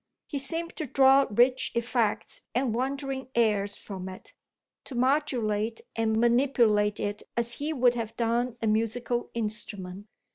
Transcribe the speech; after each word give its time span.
He 0.25 0.39
seemed 0.39 0.75
to 0.77 0.87
draw 0.87 1.27
rich 1.29 1.71
effects 1.75 2.41
and 2.55 2.73
wandering 2.73 3.29
airs 3.35 3.75
from 3.77 4.09
it 4.09 4.33
to 4.85 4.95
modulate 4.95 5.79
and 5.95 6.19
manipulate 6.19 6.99
it 6.99 7.21
as 7.37 7.53
he 7.53 7.71
would 7.71 7.93
have 7.93 8.17
done 8.17 8.57
a 8.63 8.65
musical 8.65 9.29
instrument. 9.35 10.07